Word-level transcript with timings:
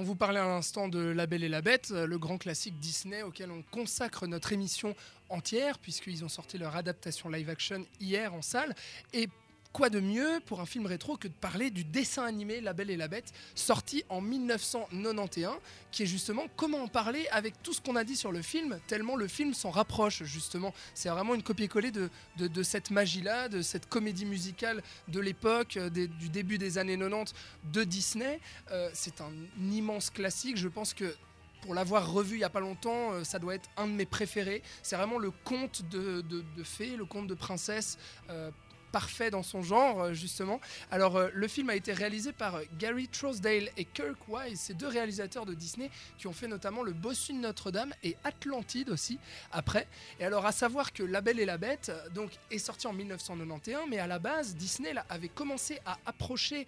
On 0.00 0.02
vous 0.02 0.16
parlait 0.16 0.40
à 0.40 0.46
l'instant 0.46 0.88
de 0.88 0.98
La 0.98 1.26
Belle 1.26 1.44
et 1.44 1.48
la 1.50 1.60
Bête, 1.60 1.90
le 1.90 2.18
grand 2.18 2.38
classique 2.38 2.80
Disney 2.80 3.22
auquel 3.22 3.50
on 3.50 3.60
consacre 3.60 4.26
notre 4.26 4.54
émission 4.54 4.96
entière, 5.28 5.78
puisqu'ils 5.78 6.24
ont 6.24 6.28
sorti 6.30 6.56
leur 6.56 6.74
adaptation 6.74 7.28
live 7.28 7.50
action 7.50 7.84
hier 8.00 8.32
en 8.32 8.40
salle. 8.40 8.74
Et 9.12 9.28
quoi 9.72 9.90
de 9.90 10.00
mieux 10.00 10.40
pour 10.46 10.60
un 10.60 10.66
film 10.66 10.86
rétro 10.86 11.16
que 11.16 11.28
de 11.28 11.32
parler 11.32 11.70
du 11.70 11.84
dessin 11.84 12.24
animé 12.24 12.60
La 12.60 12.72
Belle 12.72 12.90
et 12.90 12.96
la 12.96 13.08
Bête, 13.08 13.32
sorti 13.54 14.04
en 14.08 14.20
1991, 14.20 15.56
qui 15.92 16.02
est 16.02 16.06
justement 16.06 16.46
comment 16.56 16.82
en 16.82 16.88
parler 16.88 17.26
avec 17.30 17.62
tout 17.62 17.72
ce 17.72 17.80
qu'on 17.80 17.96
a 17.96 18.04
dit 18.04 18.16
sur 18.16 18.32
le 18.32 18.42
film, 18.42 18.80
tellement 18.86 19.16
le 19.16 19.28
film 19.28 19.54
s'en 19.54 19.70
rapproche 19.70 20.24
justement. 20.24 20.74
C'est 20.94 21.08
vraiment 21.08 21.34
une 21.34 21.42
copier-coller 21.42 21.90
de, 21.90 22.10
de, 22.36 22.62
cette 22.62 22.90
magie-là, 22.90 23.48
de 23.48 23.62
cette 23.62 23.88
comédie 23.88 24.26
musicale 24.26 24.82
de 25.08 25.20
l'époque, 25.20 25.76
euh, 25.76 25.88
du 25.90 26.28
début 26.28 26.58
des 26.58 26.78
années 26.78 26.98
90 26.98 27.34
de 27.72 27.84
Disney. 27.84 28.40
Euh, 28.70 28.90
c'est 28.92 29.20
un 29.20 29.32
immense 29.60 30.10
classique, 30.10 30.56
je 30.56 30.68
pense 30.68 30.94
que 30.94 31.14
pour 31.62 31.74
l'avoir 31.74 32.10
revu 32.10 32.36
il 32.36 32.38
n'y 32.38 32.44
a 32.44 32.50
pas 32.50 32.60
longtemps, 32.60 33.12
euh, 33.12 33.24
ça 33.24 33.38
doit 33.38 33.54
être 33.54 33.68
un 33.76 33.86
de 33.86 33.92
mes 33.92 34.06
préférés. 34.06 34.62
C'est 34.82 34.96
vraiment 34.96 35.18
le 35.18 35.30
conte 35.30 35.82
de, 35.90 36.22
de, 36.22 36.42
de 36.56 36.64
fées, 36.64 36.96
le 36.96 37.04
conte 37.04 37.26
de 37.26 37.34
princesse 37.34 37.98
parfait 38.90 39.30
dans 39.30 39.42
son 39.42 39.62
genre, 39.62 40.02
euh, 40.02 40.14
justement. 40.14 40.60
Alors, 40.90 41.16
euh, 41.16 41.28
le 41.32 41.48
film 41.48 41.70
a 41.70 41.76
été 41.76 41.92
réalisé 41.92 42.32
par 42.32 42.56
euh, 42.56 42.62
Gary 42.78 43.08
Trousdale 43.08 43.70
et 43.76 43.84
Kirk 43.84 44.18
Wise, 44.28 44.60
ces 44.60 44.74
deux 44.74 44.88
réalisateurs 44.88 45.46
de 45.46 45.54
Disney 45.54 45.90
qui 46.18 46.26
ont 46.26 46.32
fait 46.32 46.48
notamment 46.48 46.82
Le 46.82 46.92
Bossu 46.92 47.32
de 47.32 47.38
Notre-Dame 47.38 47.92
et 48.02 48.16
Atlantide 48.24 48.90
aussi, 48.90 49.18
après. 49.52 49.86
Et 50.18 50.24
alors, 50.24 50.46
à 50.46 50.52
savoir 50.52 50.92
que 50.92 51.02
La 51.02 51.20
Belle 51.20 51.40
et 51.40 51.44
la 51.44 51.58
Bête 51.58 51.92
donc, 52.14 52.30
est 52.50 52.58
sorti 52.58 52.86
en 52.86 52.92
1991, 52.92 53.88
mais 53.88 53.98
à 53.98 54.06
la 54.06 54.18
base, 54.18 54.56
Disney 54.56 54.92
avait 55.08 55.28
commencé 55.28 55.78
à 55.86 55.98
approcher 56.06 56.66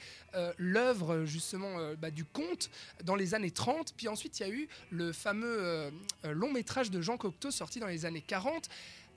l'œuvre, 0.58 1.24
justement, 1.24 1.92
bah, 2.00 2.10
du 2.10 2.24
conte 2.24 2.70
dans 3.04 3.16
les 3.16 3.34
années 3.34 3.50
30. 3.50 3.94
Puis 3.96 4.08
ensuite, 4.08 4.38
il 4.40 4.46
y 4.46 4.50
a 4.50 4.52
eu 4.52 4.68
le 4.90 5.12
fameux 5.12 5.90
long 6.24 6.52
métrage 6.52 6.90
de 6.90 7.00
Jean 7.00 7.16
Cocteau 7.16 7.50
sorti 7.50 7.80
dans 7.80 7.86
les 7.86 8.06
années 8.06 8.22
40. 8.22 8.68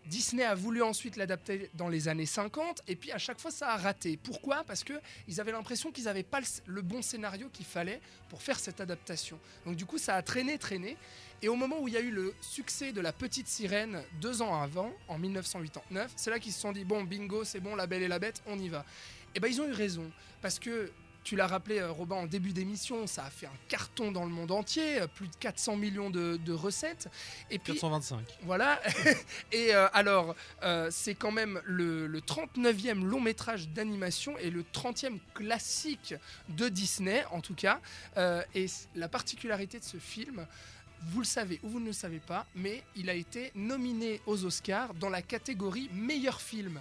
Disney 0.06 0.44
a 0.44 0.54
voulu 0.54 0.84
ensuite 0.84 1.16
l'adapter 1.16 1.70
dans 1.74 1.90
les 1.90 2.08
années 2.08 2.26
50 2.26 2.84
et 2.88 2.96
puis 2.96 3.12
à 3.12 3.18
chaque 3.18 3.40
fois 3.40 3.52
ça 3.52 3.70
a 3.70 3.78
raté. 3.78 4.18
Pourquoi? 4.18 4.64
Parce 4.64 4.84
qu'ils 4.84 5.42
avaient 5.42 5.52
l'impression 5.52 5.92
qu'ils 5.92 6.06
n'avaient 6.06 6.24
pas 6.24 6.40
le, 6.66 6.82
bon 6.82 7.02
scénario 7.02 7.50
qu'il 7.50 7.66
fallait 7.66 8.00
pour 8.30 8.42
faire 8.42 8.60
cette 8.60 8.82
adaptation. 8.82 9.40
Donc 9.66 9.76
du 9.76 9.86
coup 9.86 9.98
ça 9.98 10.16
a 10.16 10.22
traîné, 10.22 10.58
traîné. 10.58 10.98
Et 11.42 11.50
au 11.50 11.56
moment 11.56 11.80
où 11.80 11.88
il 11.88 11.94
y 11.94 11.98
a 11.98 12.02
eu 12.02 12.12
le 12.12 12.34
succès 12.42 12.92
de 12.92 13.02
La 13.02 13.12
Petite 13.12 13.48
Sirène 13.48 14.04
deux 14.22 14.42
ans 14.42 14.62
avant, 14.62 14.94
en 15.08 15.18
1989, 15.18 16.14
c'est 16.16 16.30
là 16.30 16.40
qu'ils 16.40 16.54
se 16.54 16.60
sont 16.60 16.72
dit 16.72 16.86
bon 16.86 17.04
bingo 17.04 17.44
c'est 17.44 17.60
bon 17.60 17.76
La 17.76 17.88
Belle 17.88 18.04
et 18.04 18.08
la 18.08 18.20
Bête 18.20 18.42
on 18.48 18.60
y 18.60 18.70
va. 18.70 18.86
Et 19.34 19.40
ben 19.40 19.48
ils 19.48 19.60
ont 19.60 19.68
eu 19.68 19.74
raison 19.74 20.10
parce 20.42 20.60
que 20.60 20.92
tu 21.26 21.36
l'as 21.36 21.48
rappelé, 21.48 21.80
euh, 21.80 21.92
Robin, 21.92 22.18
en 22.18 22.28
début 22.28 22.54
d'émission, 22.54 23.08
ça 23.08 23.26
a 23.26 23.30
fait 23.32 23.48
un 23.48 23.58
carton 23.68 24.12
dans 24.12 24.24
le 24.24 24.30
monde 24.30 24.52
entier, 24.52 25.02
euh, 25.02 25.08
plus 25.08 25.28
de 25.28 25.36
400 25.38 25.76
millions 25.76 26.12
de, 26.12 26.54
recettes. 26.54 27.10
Et 27.50 27.58
puis, 27.58 27.74
425. 27.74 28.20
Voilà. 28.44 28.80
et 29.52 29.74
euh, 29.74 29.88
alors, 29.92 30.36
c'est 30.92 31.16
quand 31.16 31.32
même 31.32 31.60
le, 31.66 32.08
39e 32.22 33.04
long 33.04 33.20
métrage 33.20 33.68
d'animation 33.70 34.38
et 34.38 34.52
le 34.52 34.64
30e 34.64 35.18
classique 35.34 36.14
de 36.50 36.70
Disney, 36.70 37.26
en 37.32 37.42
tout 37.42 37.56
cas. 37.56 37.80
et 38.54 38.68
la 38.96 39.10
particularité 39.10 39.80
de 39.80 39.84
ce 39.84 39.98
film, 39.98 40.46
vous 41.08 41.20
le 41.20 41.26
savez 41.26 41.60
ou 41.64 41.70
vous 41.70 41.80
ne 41.80 41.88
le 41.88 41.94
savez 41.94 42.20
pas, 42.20 42.46
mais 42.56 42.84
il 42.96 43.10
a 43.10 43.14
été 43.16 43.52
nominé 43.56 44.22
aux 44.28 44.46
Oscars 44.46 44.94
dans 44.94 45.10
la 45.10 45.24
catégorie 45.24 45.90
meilleur 45.92 46.40
film 46.40 46.80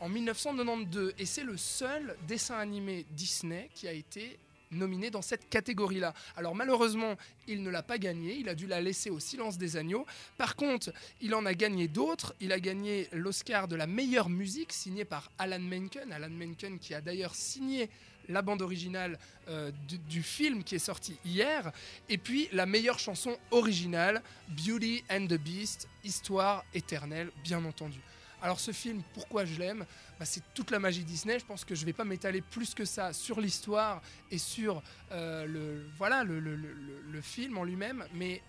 en 0.00 0.08
1992 0.08 1.14
et 1.18 1.26
c'est 1.26 1.44
le 1.44 1.56
seul 1.56 2.16
dessin 2.26 2.56
animé 2.56 3.06
Disney 3.10 3.70
qui 3.74 3.88
a 3.88 3.92
été 3.92 4.38
nominé 4.72 5.10
dans 5.10 5.22
cette 5.22 5.48
catégorie-là. 5.48 6.12
Alors 6.36 6.54
malheureusement, 6.54 7.16
il 7.46 7.62
ne 7.62 7.70
l'a 7.70 7.82
pas 7.82 7.98
gagné, 7.98 8.34
il 8.34 8.48
a 8.48 8.54
dû 8.54 8.66
la 8.66 8.80
laisser 8.80 9.10
au 9.10 9.20
silence 9.20 9.58
des 9.58 9.76
agneaux. 9.76 10.06
Par 10.36 10.56
contre, 10.56 10.92
il 11.20 11.34
en 11.34 11.46
a 11.46 11.54
gagné 11.54 11.88
d'autres. 11.88 12.34
Il 12.40 12.52
a 12.52 12.60
gagné 12.60 13.08
l'Oscar 13.12 13.68
de 13.68 13.76
la 13.76 13.86
meilleure 13.86 14.28
musique 14.28 14.72
signé 14.72 15.04
par 15.04 15.30
Alan 15.38 15.60
Menken. 15.60 16.12
Alan 16.12 16.30
Menken 16.30 16.78
qui 16.78 16.94
a 16.94 17.00
d'ailleurs 17.00 17.34
signé 17.34 17.88
la 18.28 18.42
bande 18.42 18.60
originale 18.60 19.20
euh, 19.48 19.70
du, 19.86 19.98
du, 19.98 20.22
film 20.22 20.64
qui 20.64 20.74
est 20.74 20.80
sorti 20.80 21.16
hier. 21.24 21.70
Et 22.08 22.18
puis 22.18 22.48
la 22.52 22.66
meilleure 22.66 22.98
chanson 22.98 23.36
originale, 23.52 24.20
Beauty 24.48 25.04
and 25.10 25.26
the 25.26 25.38
Beast, 25.38 25.88
Histoire 26.02 26.64
éternelle, 26.74 27.30
bien 27.44 27.64
entendu. 27.64 28.00
Alors 28.46 28.60
ce 28.60 28.70
film, 28.70 29.02
pourquoi 29.12 29.44
je 29.44 29.58
l'aime? 29.58 29.84
Bah, 30.20 30.24
C'est 30.24 30.54
toute 30.54 30.70
la 30.70 30.78
magie 30.78 31.02
Disney. 31.02 31.36
Je 31.40 31.44
pense 31.44 31.64
que 31.64 31.74
je 31.74 31.80
ne 31.80 31.86
vais 31.86 31.92
pas 31.92 32.04
m'étaler 32.04 32.42
plus 32.42 32.74
que 32.74 32.84
ça 32.84 33.12
sur 33.12 33.40
l'histoire 33.40 34.00
et 34.30 34.38
sur 34.38 34.84
euh, 35.10 35.46
le, 35.46 35.84
voilà, 35.98 36.22
le, 36.22 37.20
film 37.22 37.58
en 37.58 37.64
lui-même, 37.64 38.06
mais 38.14 38.40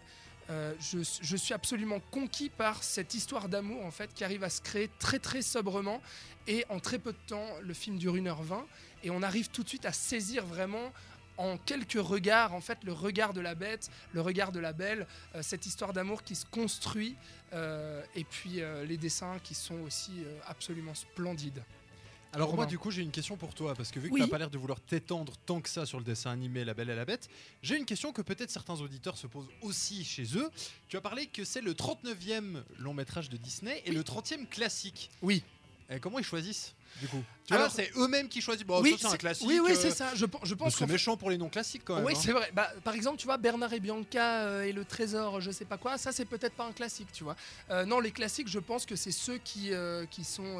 euh, 0.51 0.75
je, 0.79 1.35
suis 1.35 1.55
absolument 1.55 1.99
conquis 2.11 2.49
par 2.49 2.83
cette 2.83 3.15
histoire 3.15 3.49
d'amour 3.49 3.83
en 3.83 3.89
fait 3.89 4.13
qui 4.13 4.23
arrive 4.23 4.43
à 4.43 4.51
se 4.51 4.61
créer 4.61 4.87
très 4.99 5.17
très 5.17 5.41
sobrement. 5.41 5.99
Et 6.45 6.63
en 6.69 6.79
très 6.79 6.99
peu 6.99 7.11
de 7.11 7.17
temps 7.25 7.47
le 7.63 7.73
film 7.73 7.97
dure 7.97 8.17
1h20 8.17 8.65
et 9.03 9.09
on 9.09 9.23
arrive 9.23 9.49
tout 9.49 9.63
de 9.63 9.69
suite 9.69 9.87
à 9.87 9.93
saisir 9.93 10.45
vraiment 10.45 10.93
en 11.37 11.57
quelques 11.57 11.93
regards, 11.93 12.53
en 12.53 12.61
fait, 12.61 12.83
le 12.83 12.93
regard 12.93 13.33
de 13.33 13.41
la 13.41 13.55
bête, 13.55 13.89
le 14.13 14.21
regard 14.21 14.51
de 14.51 14.59
la 14.59 14.73
belle, 14.73 15.07
euh, 15.35 15.41
cette 15.41 15.65
histoire 15.65 15.93
d'amour 15.93 16.23
qui 16.23 16.35
se 16.35 16.45
construit, 16.45 17.15
euh, 17.53 18.03
et 18.15 18.23
puis 18.23 18.61
euh, 18.61 18.85
les 18.85 18.97
dessins 18.97 19.39
qui 19.43 19.53
sont 19.53 19.79
aussi 19.81 20.11
absolument 20.47 20.95
splendides. 20.95 21.63
Alors 22.33 22.53
moi 22.53 22.65
du 22.65 22.77
coup 22.77 22.91
j'ai 22.91 23.01
une 23.01 23.11
question 23.11 23.37
pour 23.37 23.55
toi 23.55 23.73
parce 23.73 23.89
que 23.89 23.99
vu 23.99 24.09
que 24.09 24.15
tu 24.15 24.19
n'as 24.19 24.27
pas 24.27 24.37
l'air 24.37 24.49
de 24.49 24.57
vouloir 24.57 24.81
t'étendre 24.81 25.33
tant 25.45 25.61
que 25.61 25.69
ça 25.69 25.85
sur 25.85 25.97
le 25.97 26.03
dessin 26.03 26.29
animé 26.29 26.65
La 26.65 26.73
Belle 26.73 26.89
et 26.89 26.95
la 26.95 27.05
Bête, 27.05 27.29
j'ai 27.63 27.77
une 27.77 27.85
question 27.85 28.11
que 28.11 28.21
peut-être 28.21 28.51
certains 28.51 28.75
auditeurs 28.75 29.17
se 29.17 29.27
posent 29.27 29.47
aussi 29.61 30.03
chez 30.03 30.37
eux. 30.37 30.49
Tu 30.89 30.97
as 30.97 31.01
parlé 31.01 31.27
que 31.27 31.45
c'est 31.45 31.61
le 31.61 31.73
39e 31.73 32.61
long 32.79 32.93
métrage 32.93 33.29
de 33.29 33.37
Disney 33.37 33.81
et 33.85 33.91
le 33.91 34.01
30e 34.01 34.45
classique. 34.45 35.09
Oui. 35.21 35.41
Et 35.89 35.99
comment 35.99 36.19
ils 36.19 36.25
choisissent? 36.25 36.75
Du 36.99 37.07
coup. 37.07 37.23
Tu 37.45 37.53
Alors, 37.53 37.71
c'est 37.71 37.91
eux-mêmes 37.95 38.27
qui 38.27 38.41
choisissent. 38.41 38.65
Bon, 38.65 38.81
oui, 38.81 38.97
c'est 38.99 39.07
un 39.07 39.15
classique. 39.15 39.47
Oui, 39.47 39.59
oui, 39.63 39.71
c'est 39.75 39.87
euh, 39.87 39.95
ça. 39.95 40.15
Je, 40.15 40.25
je 40.43 40.53
pense. 40.53 40.75
C'est 40.75 40.85
méchant 40.85 41.15
pour 41.15 41.29
les 41.29 41.37
noms 41.37 41.49
classiques 41.49 41.83
quand 41.85 41.95
même. 41.95 42.05
Oui, 42.05 42.13
hein. 42.15 42.19
c'est 42.21 42.33
vrai. 42.33 42.51
Bah, 42.53 42.69
par 42.83 42.93
exemple, 42.93 43.17
tu 43.17 43.25
vois, 43.25 43.37
Bernard 43.37 43.71
et 43.73 43.79
Bianca 43.79 44.41
euh, 44.41 44.63
et 44.63 44.73
le 44.73 44.83
trésor, 44.83 45.39
je 45.39 45.51
sais 45.51 45.65
pas 45.65 45.77
quoi, 45.77 45.97
ça 45.97 46.11
c'est 46.11 46.25
peut-être 46.25 46.55
pas 46.55 46.65
un 46.65 46.73
classique, 46.73 47.07
tu 47.13 47.23
vois. 47.23 47.35
Euh, 47.69 47.85
non, 47.85 47.99
les 47.99 48.11
classiques, 48.11 48.49
je 48.49 48.59
pense 48.59 48.85
que 48.85 48.95
c'est 48.95 49.11
ceux 49.11 49.37
qui, 49.37 49.71
qui 50.11 50.23
sont, 50.23 50.57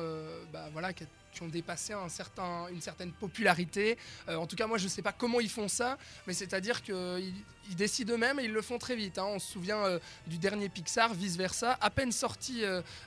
bah, 0.54 0.70
voilà, 0.72 0.94
qui, 0.94 1.06
ont 1.42 1.48
dépassé 1.48 1.94
un 1.94 2.10
certain, 2.10 2.68
une 2.72 2.82
certaine 2.82 3.12
popularité. 3.12 3.98
en 4.28 4.46
tout 4.48 4.56
cas, 4.56 4.68
moi, 4.68 4.78
je 4.78 4.88
sais 4.88 5.02
pas 5.02 5.12
comment 5.12 5.40
ils 5.40 5.50
font 5.50 5.68
ça, 5.68 5.98
mais 6.26 6.34
c'est-à-dire 6.34 6.82
qu'ils 6.82 7.34
ils 7.70 7.76
décident 7.76 8.14
eux-mêmes 8.14 8.40
et 8.40 8.46
ils 8.46 8.54
le 8.54 8.62
font 8.62 8.78
très 8.78 8.96
vite. 8.96 9.18
Hein. 9.18 9.26
On 9.28 9.40
se 9.40 9.52
souvient 9.52 10.00
du 10.26 10.38
dernier 10.38 10.70
Pixar, 10.70 11.14
vice 11.14 11.36
versa, 11.36 11.78
à 11.82 11.90
peine 11.90 12.12
sorti 12.12 12.64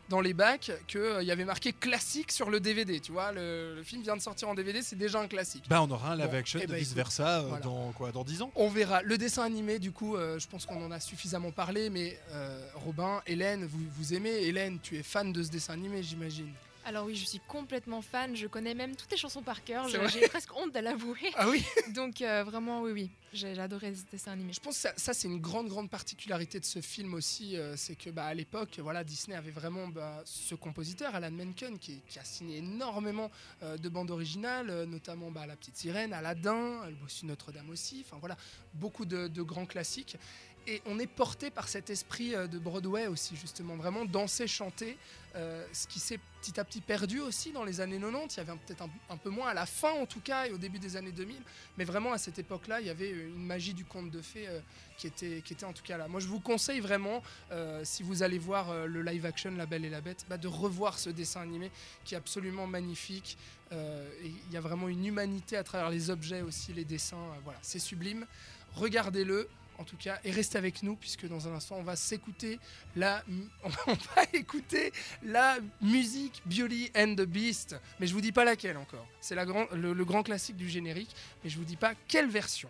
dans 0.09 0.21
les 0.21 0.35
bacs, 0.35 0.73
qu'il 0.87 1.23
y 1.23 1.31
avait 1.31 1.45
marqué 1.45 1.73
classique 1.73 2.33
sur 2.33 2.51
le 2.51 2.61
DVD, 2.61 3.01
tu 3.01 3.13
vois. 3.13 3.33
Le, 3.33 3.75
le, 3.77 3.83
film 3.83 4.03
vient 4.03 4.17
de 4.17 4.23
sortir 4.23 4.49
en 4.49 4.55
DVD, 4.55 4.83
c'est 4.83 4.97
déjà 4.97 5.21
un 5.21 5.29
classique. 5.29 5.65
Bah, 5.69 5.83
on 5.83 5.91
aura 5.91 6.13
un 6.13 6.17
live 6.17 6.35
action, 6.35 6.61
eh 6.63 6.67
ben, 6.67 6.77
vice 6.77 6.95
versa, 6.95 7.41
euh, 7.41 7.61
dans 7.61 7.93
quoi, 7.93 8.13
dans 8.13 8.25
10 8.25 8.43
ans 8.43 8.53
On 8.55 8.69
verra. 8.69 9.03
Le 9.03 9.19
dessin 9.19 9.43
animé, 9.43 9.79
du 9.79 9.93
coup, 9.93 10.17
euh, 10.17 10.39
je 10.39 10.47
pense 10.49 10.67
qu'on 10.67 10.85
en 10.85 10.91
a 10.91 11.01
suffisamment 11.01 11.51
parlé, 11.51 11.91
mais 11.91 12.19
euh, 12.33 12.67
Robin, 12.75 13.23
Hélène, 13.27 13.65
vous, 13.65 13.81
vous 13.97 14.15
aimez 14.15 14.31
Hélène, 14.31 14.79
tu 14.83 14.97
es 14.99 15.03
fan 15.03 15.33
de 15.33 15.43
ce 15.43 15.51
dessin 15.51 15.75
animé, 15.75 16.03
j'imagine. 16.03 16.53
Alors 16.85 17.07
oui, 17.07 17.15
je 17.15 17.25
suis 17.25 17.41
complètement 17.41 18.01
fan. 18.03 18.35
Je 18.35 18.47
connais 18.47 18.75
même 18.75 18.97
toutes 18.97 19.11
les 19.11 19.17
chansons 19.17 19.43
par 19.43 19.63
cœur. 19.65 19.87
J'ai 19.89 20.29
presque 20.29 20.55
honte 20.57 20.75
de 20.75 20.81
l'avouer. 20.81 21.33
Ah 21.37 21.49
oui 21.49 21.65
Donc 21.95 22.23
euh, 22.23 22.43
vraiment, 22.45 22.83
oui, 22.83 22.93
oui. 22.93 23.11
J'ai 23.33 23.57
adoré 23.61 23.95
ce 23.95 24.03
dessin 24.11 24.33
animé. 24.33 24.53
Je 24.53 24.59
pense 24.61 24.83
que 24.83 24.89
ça, 24.97 25.15
c'est 25.15 25.29
une 25.29 25.41
grande, 25.41 25.69
grande 25.69 25.89
particularité 25.89 26.59
de 26.59 26.65
ce 26.65 26.81
film 26.81 27.15
aussi. 27.15 27.57
Euh, 27.57 27.75
c'est 27.77 27.95
que 27.95 28.11
bah, 28.11 28.25
à 28.25 28.35
l'époque, 28.35 28.81
voilà, 28.81 29.05
Disney 29.05 29.37
avait 29.37 29.53
vraiment 29.53 29.87
bah, 29.87 30.23
ce 30.25 30.57
compositeur, 30.57 31.15
Alan 31.15 31.31
Menken, 31.31 31.79
qui, 31.79 32.03
a 32.19 32.25
signé 32.25 32.59
énormément 32.59 33.31
euh, 33.63 33.77
de 33.77 33.89
bandes 33.89 34.11
originales, 34.11 34.85
notamment 34.85 35.31
bah, 35.31 35.47
La 35.47 35.55
Petite 35.55 35.77
Sirène, 35.77 36.13
Aladdin, 36.13 36.87
Le 36.87 36.97
Bossu 36.97 37.27
Notre-Dame 37.27 37.71
aussi. 37.71 38.05
Enfin 38.05 38.17
voilà, 38.19 38.37
beaucoup 38.75 39.05
de, 39.05 39.29
de 39.29 39.43
grands 39.43 39.67
classiques 39.67 40.17
et 40.71 40.83
on 40.87 40.99
est 40.99 41.07
porté 41.07 41.51
par 41.51 41.69
cet 41.69 41.91
esprit 41.91 42.31
de 42.31 42.59
Broadway 42.59 43.09
aussi, 43.09 43.37
justement, 43.37 43.75
vraiment 43.77 44.05
danser, 44.05 44.47
chanter. 44.47 44.97
Euh, 45.37 45.65
ce 45.73 45.87
qui 45.87 46.01
s'est 46.01 46.19
petit 46.41 46.59
à 46.59 46.65
petit 46.65 46.81
perdu 46.81 47.21
aussi 47.21 47.53
dans 47.53 47.63
les 47.63 47.81
années 47.81 48.01
90. 48.01 48.35
Il 48.35 48.39
y 48.39 48.41
avait 48.41 48.59
peut-être 48.67 48.83
un, 49.09 49.17
peu 49.17 49.31
moins 49.31 49.49
à 49.49 49.55
la 49.55 49.65
fin 49.65 49.93
en 49.93 50.05
tout 50.07 50.19
cas 50.19 50.47
et 50.47 50.51
au 50.51 50.59
début 50.59 50.81
des 50.81 50.97
années 50.97 51.13
2000. 51.13 51.37
Mais 51.79 51.85
vraiment 51.85 52.13
à 52.13 52.19
cette 52.19 52.41
époque-là, 52.41 52.81
il 52.81 52.89
y 52.89 52.91
avait 52.91 53.11
une 53.11 53.45
magie 53.45 53.73
du 53.73 53.85
conte 53.85 54.11
de 54.11 54.21
fées 54.23 54.49
euh, 54.49 54.61
qui, 54.97 55.07
était, 55.07 55.65
en 55.65 55.73
tout 55.73 55.85
cas 55.85 55.99
là. 55.99 56.09
Moi 56.09 56.19
je 56.19 56.27
vous 56.27 56.41
conseille 56.41 56.81
vraiment, 56.81 57.23
euh, 57.53 57.83
si 57.85 58.03
vous 58.03 58.25
allez 58.25 58.39
voir 58.39 58.87
le 58.89 59.03
live 59.03 59.25
action 59.25 59.53
La 59.57 59.67
Belle 59.67 59.85
et 59.85 59.91
la 59.91 60.01
Bête, 60.01 60.27
bah, 60.29 60.37
de 60.37 60.49
revoir 60.49 60.99
ce 60.99 61.11
dessin 61.11 61.43
animé 61.43 61.71
qui 62.05 62.15
est 62.15 62.19
absolument 62.19 62.67
magnifique. 62.67 63.39
il 63.71 64.53
y 64.53 64.57
a 64.57 64.61
vraiment 64.61 64.89
une 64.89 65.07
humanité 65.07 65.57
à 65.57 65.63
travers 65.63 65.91
les 65.91 66.11
objets 66.11 66.43
aussi, 66.43 66.73
les 66.73 66.85
dessins. 66.85 67.37
voilà, 67.45 67.59
c'est 67.63 67.79
sublime. 67.79 68.27
Regardez-le 68.75 69.49
en 69.81 69.85
tout 69.85 69.97
cas, 69.97 70.21
et 70.25 70.31
restez 70.31 70.59
avec 70.59 70.83
nous 70.83 70.95
puisque 70.95 71.27
dans 71.27 71.49
un 71.49 71.55
instant 71.55 71.77
on 71.79 71.83
va 71.83 71.97
s'écouter 71.97 72.61
la, 72.97 73.25
on 73.65 73.93
va 73.95 74.23
écouter 74.35 74.93
la 75.23 75.57
musique 75.81 76.43
Beauty 76.45 76.91
and 76.95 77.15
the 77.17 77.23
Beast, 77.23 77.77
mais 77.99 78.07
je 78.07 78.13
vous 78.13 78.21
dis 78.21 78.33
pas 78.33 78.45
laquelle 78.45 78.77
encore. 78.77 79.07
C'est 79.21 79.35
le, 79.35 79.93
le 79.95 80.05
grand 80.05 80.23
classique 80.23 80.57
du 80.57 80.69
générique, 80.69 81.15
mais 81.43 81.51
je 81.51 81.57
vous 81.57 81.65
dis 81.65 81.77
pas 81.77 81.95
quelle 82.07 82.29
version. 82.29 82.69